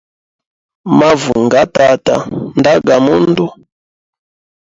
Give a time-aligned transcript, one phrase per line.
[0.97, 2.15] Mavu nga tata
[2.57, 3.45] nda ga mundu.